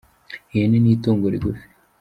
ihene 0.51 0.77
ni 0.79 0.89
itungo 0.93 1.25
rigufi 1.33 1.65